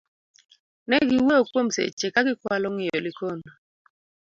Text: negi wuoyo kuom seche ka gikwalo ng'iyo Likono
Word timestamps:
negi 0.89 1.17
wuoyo 1.25 1.43
kuom 1.51 1.67
seche 1.75 2.07
ka 2.13 2.21
gikwalo 2.27 2.67
ng'iyo 2.71 2.99
Likono 3.05 3.49